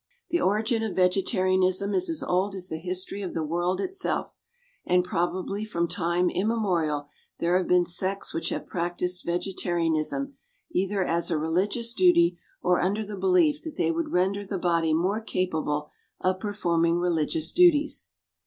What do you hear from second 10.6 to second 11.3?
either as